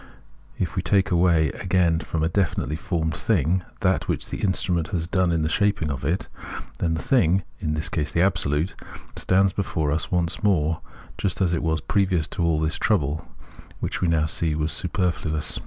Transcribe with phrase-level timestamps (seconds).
[0.57, 5.05] If we take away again from a definitely formed thing that which the instrument has
[5.05, 6.27] done in the shaping of it,
[6.79, 8.73] then the thing (in this case the Absolute)
[9.15, 10.81] stands before us once more
[11.19, 13.27] just as it was previous to all this trouble,
[13.79, 15.59] which, as we now see, was superfluous.